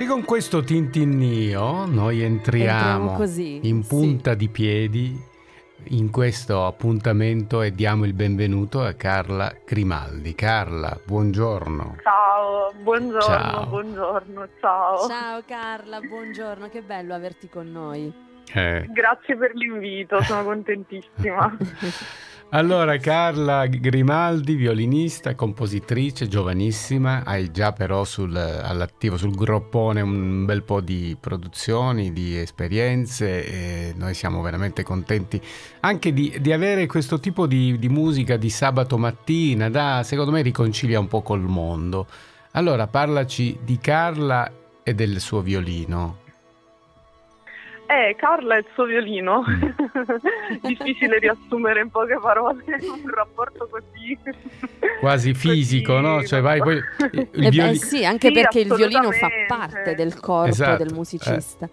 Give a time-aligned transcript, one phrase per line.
[0.00, 4.36] E con questo tintinnio noi entriamo, così, in punta sì.
[4.38, 5.24] di piedi
[5.88, 10.34] in questo appuntamento e diamo il benvenuto a Carla Grimaldi.
[10.34, 11.96] Carla, buongiorno.
[12.02, 13.66] Ciao, buongiorno, Ciao.
[13.66, 15.06] buongiorno, ciao.
[15.06, 18.10] Ciao Carla, buongiorno, che bello averti con noi.
[18.54, 21.54] Eh, Grazie per l'invito, sono contentissima.
[22.52, 30.64] Allora, Carla Grimaldi, violinista, compositrice, giovanissima, hai già però sul- all'attivo sul groppone un bel
[30.64, 35.40] po' di produzioni, di esperienze e noi siamo veramente contenti
[35.80, 40.42] anche di, di avere questo tipo di, di musica di sabato mattina, da, secondo me
[40.42, 42.08] riconcilia un po' col mondo.
[42.52, 44.50] Allora, parlaci di Carla
[44.82, 46.29] e del suo violino.
[47.90, 49.42] Eh, Carla e il suo violino.
[49.48, 50.56] Mm.
[50.62, 54.16] Difficile riassumere in poche parole un rapporto così.
[55.00, 56.22] Quasi fisico, così- no?
[56.24, 56.76] Cioè, vai poi...
[56.76, 60.84] Il Eh beh, violi- sì, anche Sì, perché il violino fa parte del corpo Esatto,
[60.84, 61.68] del musicista.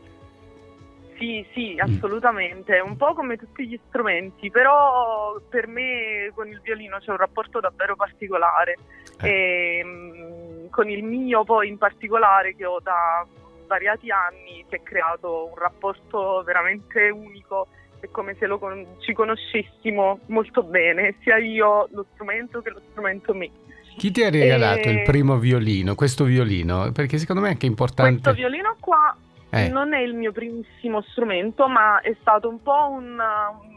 [1.19, 1.79] Sì, sì, Mm.
[1.95, 7.17] assolutamente, un po' come tutti gli strumenti, però per me con il violino c'è un
[7.17, 8.77] rapporto davvero particolare
[9.21, 9.27] Eh.
[9.29, 13.25] e mm, con il mio poi in particolare che ho da
[13.67, 17.67] svariati anni si è creato un rapporto veramente unico,
[17.99, 22.81] è come se lo con- ci conoscessimo molto bene, sia io lo strumento che lo
[22.91, 23.51] strumento me.
[23.97, 26.91] Chi ti ha regalato Eh, il primo violino, questo violino?
[26.91, 28.11] Perché secondo me è anche importante.
[28.21, 29.15] Questo violino qua
[29.49, 29.69] Eh.
[29.69, 33.75] non è il mio primissimo strumento, ma è stato un po' un, un-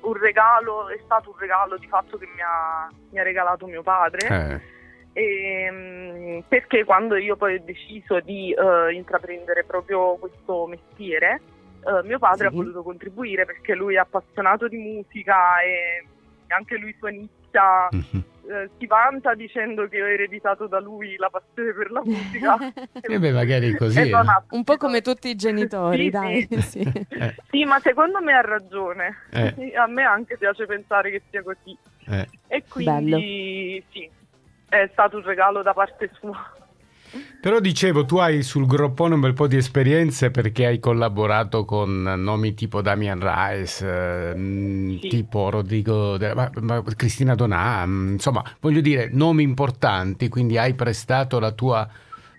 [0.00, 3.82] un regalo, è stato un regalo di fatto che mi ha, mi ha regalato mio
[3.82, 4.26] padre.
[4.26, 4.60] Eh,
[5.14, 11.40] Ehm, perché quando io poi ho deciso di eh, intraprendere proprio questo mestiere,
[11.84, 12.54] eh, mio padre Sì.
[12.54, 16.06] ha voluto contribuire perché lui è appassionato di musica e
[16.48, 18.22] anche lui suonicchia, mhm.
[18.50, 22.56] eh, si vanta dicendo che ho ereditato da lui la passione per la musica.
[23.00, 23.98] E beh, magari così.
[24.00, 24.12] E eh.
[24.50, 26.46] Un po' come tutti i genitori, Sì, dai.
[26.50, 26.60] sì.
[26.62, 26.80] sì.
[27.08, 29.16] Eh, Sì, ma secondo me ha ragione.
[29.30, 29.74] Eh.
[29.76, 31.76] A me anche piace pensare che sia così.
[32.08, 32.26] eh.
[32.48, 34.10] E quindi sì,
[34.80, 36.36] è stato un regalo da parte sua.
[37.42, 42.02] Però dicevo, tu hai sul groppone un bel po' di esperienze perché hai collaborato con
[42.02, 45.08] nomi tipo Damian Rice, eh, mh, Sì.
[45.08, 51.50] tipo Rodrigo, ma- ma Cristina Donà, insomma, voglio dire, nomi importanti, quindi hai prestato la
[51.50, 51.86] tua,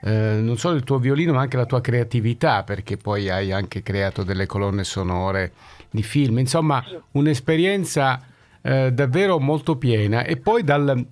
[0.02, 3.84] eh, non solo il tuo violino, ma anche la tua creatività, perché poi hai anche
[3.84, 5.52] creato delle colonne sonore
[5.92, 8.20] di film, insomma, un'esperienza
[8.64, 10.24] eh, davvero molto piena.
[10.24, 11.06] E poi dal,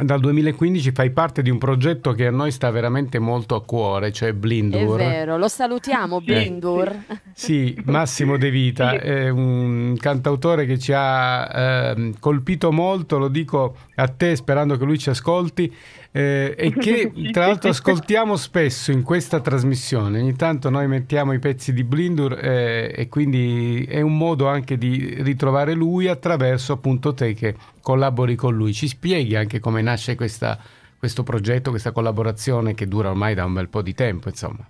[0.00, 4.10] dal 2015 fai parte di un progetto che a noi sta veramente molto a cuore,
[4.10, 4.96] cioè È Blindur.
[4.96, 6.98] vero, lo salutiamo, Sì, Blindur.
[7.34, 13.76] Sì, Massimo De Vita è un cantautore che ci ha ehm, colpito molto, lo dico
[13.96, 15.70] a te sperando che lui ci ascolti,
[16.12, 20.20] eh, e che tra l'altro ascoltiamo spesso in questa trasmissione.
[20.20, 24.78] Ogni tanto noi mettiamo i pezzi di Blindur eh, e quindi è un modo anche
[24.78, 28.72] di ritrovare lui attraverso appunto te che collabori con lui.
[28.72, 30.58] Ci spieghi anche come nasce questa-
[30.98, 34.64] questo progetto, questa collaborazione che dura ormai da un bel po' di tempo, insomma.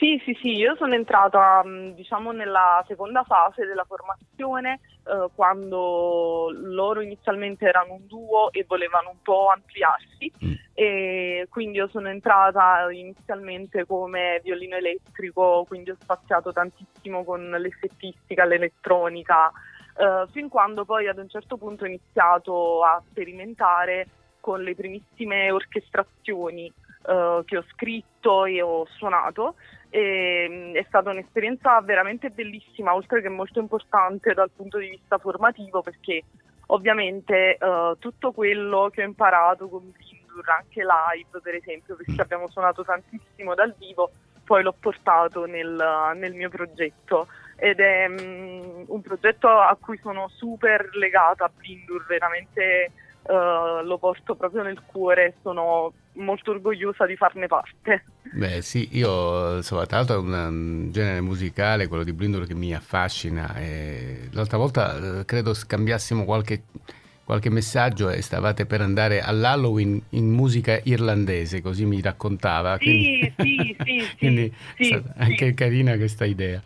[0.00, 6.48] Sì, sì, sì, io sono entrata mh, diciamo nella seconda fase della formazione eh, quando
[6.54, 10.52] loro inizialmente erano un duo e volevano un po' ampliarsi Mm.
[10.72, 18.46] e quindi io sono entrata inizialmente come violino elettrico, quindi ho spaziato tantissimo con l'effettistica,
[18.46, 19.50] l'elettronica,
[19.98, 24.08] eh, fin quando poi ad un certo punto ho iniziato a sperimentare
[24.40, 29.56] con le primissime orchestrazioni eh, che ho scritto e ho suonato.
[29.90, 35.18] E, mh, è stata un'esperienza veramente bellissima, oltre che molto importante dal punto di vista
[35.18, 36.22] formativo, perché
[36.66, 42.48] ovviamente eh, tutto quello che ho imparato con Blindur, anche live per esempio, perché abbiamo
[42.48, 44.10] suonato tantissimo dal vivo,
[44.44, 47.26] poi l'ho portato nel, nel mio progetto.
[47.56, 52.92] Ed è mh, un progetto a cui sono super legata a Blindur, veramente
[53.22, 58.04] eh, lo porto proprio nel cuore e sono molto orgogliosa di farne parte.
[58.32, 62.54] Beh sì, io insomma, tra l'altro è un, um, genere musicale, quello di Blindur, che
[62.54, 63.56] mi affascina.
[63.56, 66.62] E l'altra volta eh, credo scambiassimo qualche,
[67.24, 72.78] qualche messaggio e stavate per andare all'Halloween in musica irlandese, così mi raccontava.
[72.78, 75.54] Sì, sì, sì, sì, quindi sì, stata anche sì.
[75.54, 76.62] carina questa idea.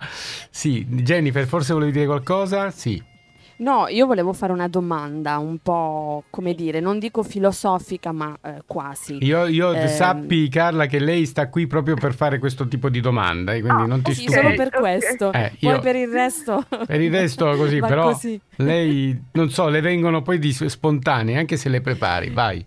[0.51, 2.71] Sì, Jennifer, forse volevi dire qualcosa?
[2.71, 3.13] Sì.
[3.57, 8.63] No, io volevo fare una domanda un po', come dire, non dico filosofica, ma eh,
[8.67, 9.19] quasi.
[9.25, 9.87] Io, io Ehm.
[9.89, 13.83] sappi, Carla, che lei sta qui proprio per fare questo tipo di domanda, eh, quindi
[13.83, 14.57] Ah, non ti Sì, ok, stupisci.
[14.57, 15.33] solo per questo.
[15.33, 16.65] Eh, Poi io- per il resto...
[16.87, 18.41] Per il resto così, però così.
[18.57, 22.65] lei, non so, le vengono poi di spontanee, anche se le prepari, vai.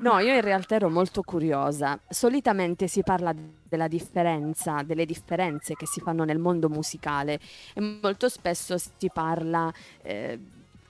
[0.00, 1.98] No, io in realtà ero molto curiosa.
[2.08, 7.38] Solitamente si parla della differenza, delle differenze che si fanno nel mondo musicale
[7.74, 9.70] e molto spesso si parla
[10.02, 10.38] eh,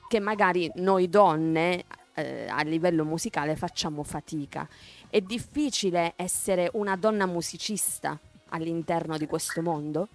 [0.09, 1.85] che magari noi donne
[2.15, 4.69] eh, a livello musicale facciamo fatica.
[5.11, 8.17] È difficile essere una donna musicista
[8.50, 10.09] all'interno di questo mondo?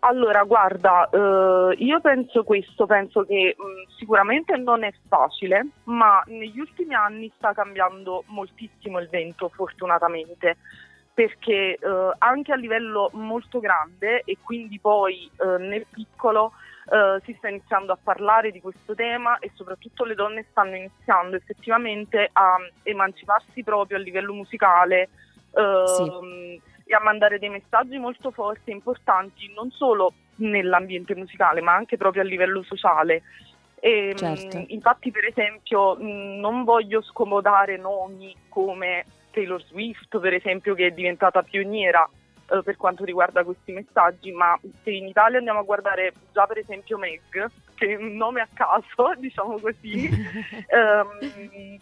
[0.00, 6.58] Allora, guarda, eh, io penso questo, penso che mh, sicuramente non è facile, ma negli
[6.58, 10.56] ultimi anni sta cambiando moltissimo il vento, fortunatamente,
[11.12, 16.52] perché eh, anche a livello molto grande e quindi poi eh, nel piccolo
[16.90, 21.36] eh, si sta iniziando a parlare di questo tema e soprattutto le donne stanno iniziando
[21.36, 25.08] effettivamente a emanciparsi proprio a livello musicale.
[25.86, 31.60] Sì ehm, e a mandare dei messaggi molto forti e importanti non solo nell'ambiente musicale
[31.60, 33.22] ma anche proprio a livello sociale.
[33.78, 34.64] E, certo.
[34.68, 41.42] Infatti per esempio non voglio scomodare nomi come Taylor Swift per esempio che è diventata
[41.42, 42.08] pioniera
[42.48, 46.58] eh, per quanto riguarda questi messaggi, ma se in Italia andiamo a guardare già per
[46.58, 47.20] esempio Meg,
[47.74, 50.08] che è un nome a caso, diciamo così,
[50.70, 51.78] um,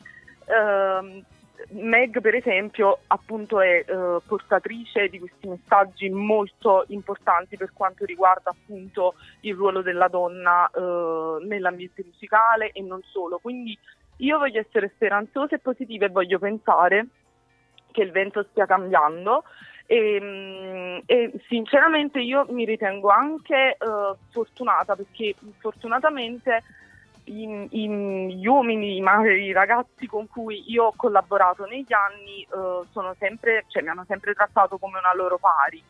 [0.49, 1.25] um,
[1.71, 8.51] Meg per esempio appunto è eh, portatrice di questi messaggi molto importanti per quanto riguarda
[8.51, 13.39] appunto il ruolo della donna eh, nell'ambiente musicale e non solo.
[13.39, 13.79] Quindi
[14.19, 17.06] io voglio essere speranzosa e positiva e voglio pensare
[17.91, 19.45] che il vento stia cambiando
[19.87, 23.77] e, mm, e sinceramente io mi ritengo anche eh,
[24.31, 26.62] fortunata perché fortunatamente
[27.25, 27.88] i, i,
[28.35, 32.87] gli uomini, i, ragazzi con cui io ho collaborato negli anni uh,
[33.19, 35.82] sempre, cioè, mi hanno sempre trattato come una loro pari.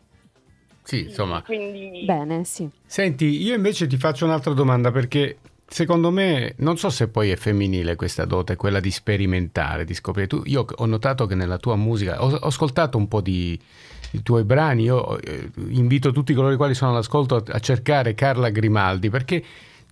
[0.82, 1.42] Sì, insomma.
[1.42, 2.04] Quindi...
[2.04, 2.68] Bene, sì.
[2.84, 7.36] Senti, io invece ti faccio un'altra domanda perché secondo me, non so se poi è
[7.36, 10.26] femminile questa dote, quella di sperimentare, di scoprire.
[10.26, 13.58] Tu, io ho notato che nella tua musica, ho, ho ascoltato un po' di
[14.14, 18.14] i tuoi brani, io eh, invito tutti coloro i quali sono all'ascolto a, a cercare
[18.14, 19.42] Carla Grimaldi perché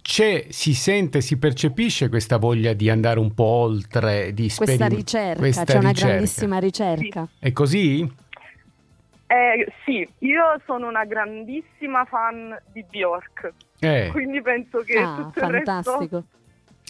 [0.02, 4.94] c'è, si sente, si percepisce questa voglia di andare un po' oltre, di sperimentare.
[4.94, 5.88] Questa ricerca, questa c'è ricerca.
[5.88, 7.28] una grandissima ricerca.
[7.30, 7.44] Sì.
[7.46, 8.12] È così?
[9.26, 14.08] Eh, sì, io sono una grandissima fan di Bjork, eh.
[14.12, 15.94] quindi penso che ah, tutto fantastico.
[16.02, 16.24] il resto...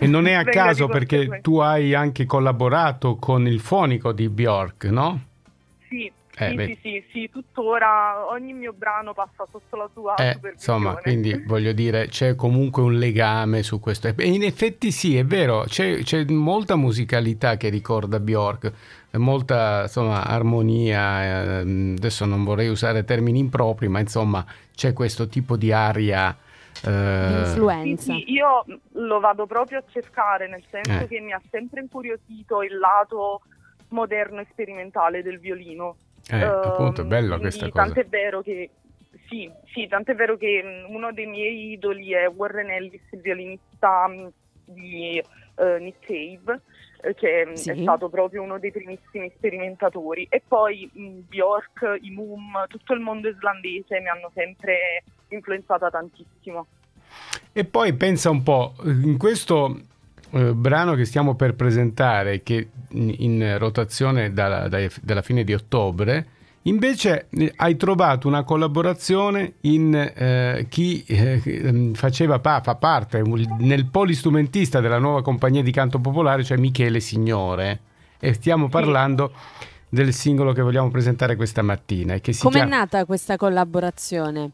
[0.01, 4.85] E non è a caso perché tu hai anche collaborato con il fonico di Bjork,
[4.87, 5.21] no?
[5.89, 10.39] Sì, eh, sì, sì, sì, sì, tuttora ogni mio brano passa sotto la tua eh,
[10.53, 14.09] Insomma, quindi voglio dire, c'è comunque un legame su questo.
[14.09, 18.73] E in effetti sì, è vero, c'è, c'è molta musicalità che ricorda Bjork,
[19.13, 24.45] molta insomma, armonia, eh, adesso non vorrei usare termini impropri, ma insomma
[24.75, 26.35] c'è questo tipo di aria...
[26.85, 26.89] Uh...
[26.89, 28.15] Influenza.
[28.15, 31.09] Sì, sì, io lo vado proprio a cercare, nel senso eh.
[31.09, 33.43] che mi ha sempre incuriosito il lato
[33.89, 35.97] moderno e sperimentale del violino.
[36.31, 37.85] Eh, appunto, è bello questa cosa.
[37.85, 38.71] Tant'è vero che
[39.29, 44.07] sì, sì, tant'è vero che mm, uno dei miei idoli è Warren Ellis, il violinista
[44.09, 44.27] mm,
[44.65, 45.23] di
[45.57, 46.61] uh, Nick Cave,
[47.03, 47.71] eh, che mm, sì.
[47.71, 50.27] è stato proprio uno dei primissimi sperimentatori.
[50.29, 56.67] E poi mh, Bjork, i Moom, tutto il mondo islandese mi hanno sempre influenzata tantissimo.
[57.53, 59.79] E poi pensa un po', in questo
[60.33, 65.55] eh, brano che stiamo per presentare, che in, in rotazione dalla, dai, dalla fine di
[65.55, 66.27] ottobre,
[66.67, 73.23] Invece eh, hai trovato una collaborazione in eh, chi eh, mm, faceva fa parte
[73.59, 77.81] nel polistrumentista della nuova compagnia di canto popolare, cioè Michele Signore.
[78.21, 79.33] E stiamo parlando
[79.89, 82.15] del singolo che vogliamo presentare questa mattina.
[82.21, 82.59] Come chiama...
[82.59, 84.51] è nata questa collaborazione?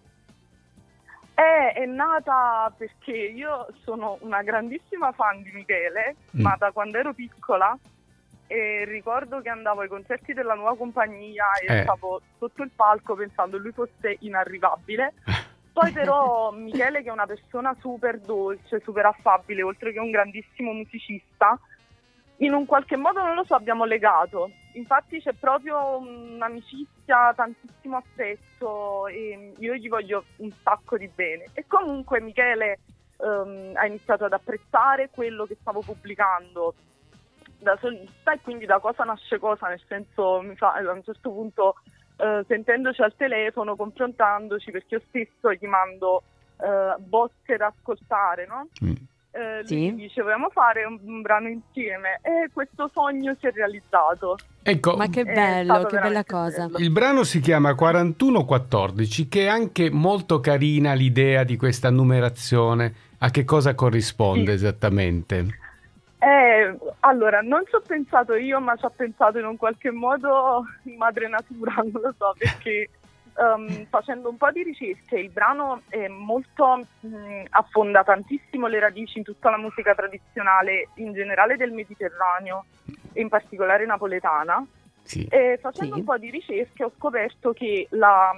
[1.38, 6.40] È, è, nata perché io sono una grandissima fan di Michele, mm.
[6.40, 7.78] ma da quando ero piccola
[8.48, 11.82] e ricordo che andavo ai concerti della nuova compagnia e eh.
[11.82, 15.12] stavo sotto il palco pensando lui fosse inarrivabile.
[15.72, 20.72] Poi però Michele che è una persona super dolce, super affabile, oltre che un grandissimo
[20.72, 21.56] musicista,
[22.38, 24.50] in un qualche modo non lo so, abbiamo legato.
[24.78, 31.46] Infatti c'è proprio un'amicizia, tantissimo affetto e io gli voglio un sacco di bene.
[31.52, 32.78] E comunque Michele
[33.18, 36.74] um, ha iniziato ad apprezzare quello che stavo pubblicando
[37.58, 41.74] da solista e quindi da cosa nasce cosa, nel senso fa a un certo punto
[42.18, 46.22] uh, sentendoci al telefono, confrontandoci, perché io stesso gli mando
[46.58, 48.68] uh, bozze da ascoltare, no?
[48.84, 49.94] Mm eh, sì.
[49.94, 54.36] dice vogliamo fare un, un, brano insieme e questo sogno si è realizzato.
[54.62, 56.66] Ecco, ma che bello, che bella cosa.
[56.66, 56.78] Bello.
[56.78, 63.06] Il brano si chiama 4114 che è anche molto carina l'idea di questa numerazione.
[63.18, 64.64] A che cosa corrisponde sì.
[64.64, 65.46] esattamente?
[66.20, 70.64] Eh, allora, non ci ho pensato io, ma ci ho pensato in un qualche modo
[70.96, 72.88] madre natura, non lo so, perché
[73.38, 79.24] um, facendo un po' di ricerche il brano molto, mh, affonda tantissimo le radici in
[79.24, 82.64] tutta la musica tradizionale, in generale del Mediterraneo
[83.12, 84.64] e in particolare napoletana.
[85.02, 85.26] Sì.
[85.30, 86.00] E facendo Sì.
[86.00, 88.30] un po' di ricerche ho scoperto che la,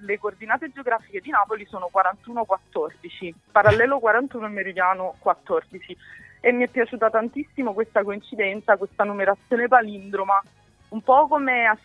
[0.00, 5.96] le coordinate geografiche di Napoli sono 41-14, parallelo 41 e meridiano 14
[6.40, 10.42] e mi è piaciuta tantissimo questa coincidenza, questa numerazione palindroma,
[10.92, 11.76] un po' come a,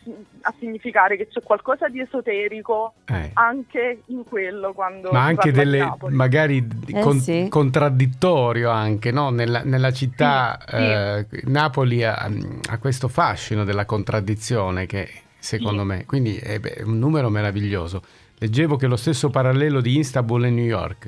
[0.41, 3.31] a significare che c'è qualcosa di esoterico Eh.
[3.33, 7.47] anche in quello quando Ma anche delle, magari Eh, con- sì.
[7.49, 9.29] contraddittorio anche, no?
[9.29, 10.81] Nella, nella città Sì, sì.
[10.81, 12.29] eh, Napoli ha,
[12.69, 15.09] ha questo fascino della contraddizione che
[15.39, 15.87] secondo Sì.
[15.87, 18.01] me, quindi è, beh, è un numero meraviglioso.
[18.39, 21.07] Leggevo che è lo stesso parallelo di Istanbul e New York.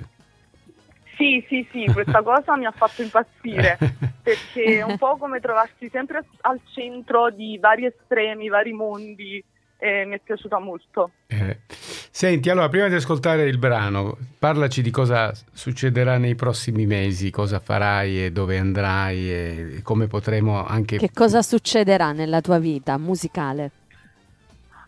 [1.19, 3.77] Sì, sì, sì, questa cosa mi ha fatto impazzire
[4.23, 9.43] perché è un po' come trovarsi sempre al centro di vari estremi, vari mondi
[9.77, 11.11] e mi è piaciuta molto.
[11.27, 17.31] Eh, Senti, allora, prima di ascoltare il brano, parlaci di cosa succederà nei prossimi mesi,
[17.31, 20.97] cosa farai e dove andrai e come potremo anche...
[20.97, 23.71] Che cosa succederà nella tua vita musicale?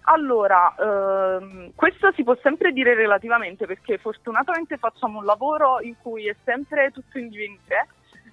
[0.06, 6.28] Allora, ehm, questo si può sempre dire relativamente perché fortunatamente facciamo un lavoro in cui
[6.28, 7.88] è sempre tutto in divenire.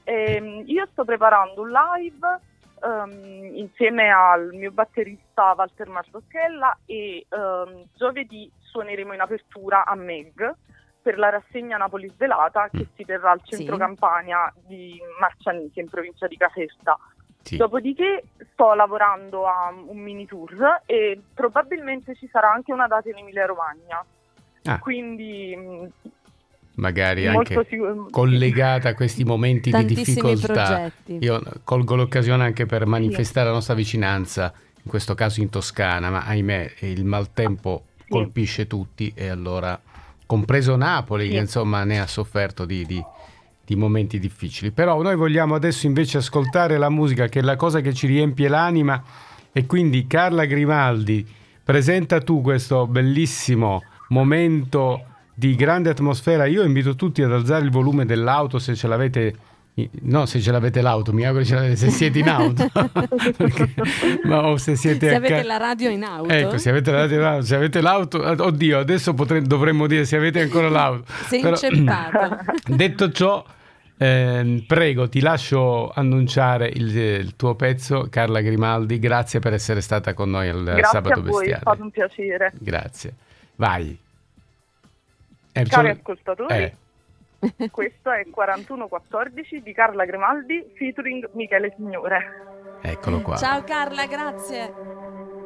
[0.04, 2.40] Ehm, io sto preparando un live
[2.82, 10.50] ehm, insieme al mio batterista Walter Martoschella e ehm, giovedì suoneremo in apertura a Meg
[11.02, 12.94] per la rassegna Napoli Svelata che Mm.
[12.94, 13.56] si terrà al Sì.
[13.56, 16.96] centro campagna di Marcianisi in provincia di Caserta.
[17.48, 17.56] Sì.
[17.56, 23.16] Dopodiché sto lavorando a un mini tour e probabilmente ci sarà anche una data in
[23.16, 24.04] Emilia Romagna.
[24.64, 24.78] Ah.
[24.78, 25.56] Quindi
[26.74, 30.52] magari anche sicur- collegata a questi momenti di difficoltà.
[30.52, 31.18] progetti.
[31.24, 34.52] Io colgo l'occasione anche per manifestare la nostra vicinanza,
[34.82, 38.08] in questo caso in Toscana, ma ahimè il maltempo Sì.
[38.10, 39.80] colpisce tutti e allora,
[40.26, 41.30] compreso Napoli, Sì.
[41.30, 43.02] che insomma ne ha sofferto di, di-
[43.68, 44.70] di momenti difficili.
[44.70, 48.48] Però noi vogliamo adesso invece ascoltare la musica, che è la cosa che ci riempie
[48.48, 49.02] l'anima,
[49.52, 51.26] e quindi Carla Grimaldi,
[51.62, 55.02] presenta tu questo bellissimo momento
[55.34, 56.46] di grande atmosfera.
[56.46, 59.34] Io invito tutti ad alzare il volume dell'auto se ce l'avete.
[60.02, 62.66] No, se ce l'avete l'auto, mi auguro ce l'avete se siete in auto.
[63.36, 63.74] Perché-
[64.24, 67.42] ma se siete Se avete ca- la radio in auto, Ecco, se avete, la radio-
[67.42, 71.04] se avete l'auto, oddio, adesso potre- dovremmo dire se avete ancora l'auto.
[71.28, 72.36] sei Però- inceppato.
[72.74, 73.44] Detto ciò,
[73.98, 78.98] ehm, prego, ti lascio annunciare il, il tuo pezzo, Carla Grimaldi.
[78.98, 82.52] Grazie per essere stata con noi al Grazie sabato a voi, è stato un piacere.
[82.58, 83.14] Grazie.
[83.56, 83.98] Vai.
[85.52, 92.78] Eh, Cari ascoltatori, eh, questo è 4114 di Carla Grimaldi featuring Michele Signore.
[92.82, 93.36] eccolo qua.
[93.36, 94.72] Ciao Carla, grazie.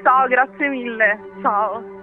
[0.03, 1.19] Ciao, grazie mille.
[1.41, 2.02] Ciao.